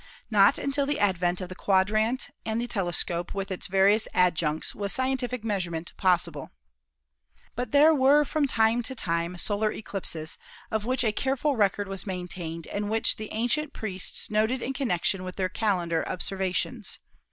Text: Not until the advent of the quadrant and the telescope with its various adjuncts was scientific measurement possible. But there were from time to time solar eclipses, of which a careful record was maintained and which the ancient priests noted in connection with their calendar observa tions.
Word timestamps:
Not 0.31 0.57
until 0.57 0.87
the 0.87 0.97
advent 0.99 1.41
of 1.41 1.49
the 1.49 1.53
quadrant 1.53 2.31
and 2.43 2.59
the 2.59 2.65
telescope 2.65 3.35
with 3.35 3.51
its 3.51 3.67
various 3.67 4.07
adjuncts 4.15 4.73
was 4.73 4.91
scientific 4.91 5.43
measurement 5.43 5.93
possible. 5.95 6.49
But 7.55 7.71
there 7.71 7.93
were 7.93 8.25
from 8.25 8.47
time 8.47 8.81
to 8.81 8.95
time 8.95 9.37
solar 9.37 9.71
eclipses, 9.71 10.39
of 10.71 10.85
which 10.85 11.03
a 11.03 11.11
careful 11.11 11.55
record 11.55 11.87
was 11.87 12.07
maintained 12.07 12.65
and 12.65 12.89
which 12.89 13.17
the 13.17 13.31
ancient 13.31 13.73
priests 13.73 14.31
noted 14.31 14.63
in 14.63 14.73
connection 14.73 15.23
with 15.23 15.35
their 15.35 15.49
calendar 15.49 16.03
observa 16.07 16.55
tions. 16.55 16.97